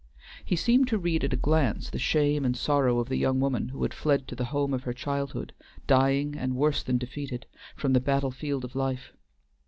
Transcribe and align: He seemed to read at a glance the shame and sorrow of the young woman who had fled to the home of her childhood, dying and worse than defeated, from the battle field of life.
He 0.43 0.55
seemed 0.55 0.87
to 0.87 0.97
read 0.97 1.23
at 1.25 1.31
a 1.33 1.35
glance 1.35 1.91
the 1.91 1.99
shame 1.99 2.43
and 2.43 2.57
sorrow 2.57 2.97
of 2.97 3.07
the 3.07 3.17
young 3.17 3.39
woman 3.39 3.69
who 3.69 3.83
had 3.83 3.93
fled 3.93 4.27
to 4.29 4.35
the 4.35 4.45
home 4.45 4.73
of 4.73 4.81
her 4.81 4.93
childhood, 4.93 5.53
dying 5.85 6.35
and 6.35 6.55
worse 6.55 6.81
than 6.81 6.97
defeated, 6.97 7.45
from 7.75 7.93
the 7.93 7.99
battle 7.99 8.31
field 8.31 8.65
of 8.65 8.75
life. 8.75 9.13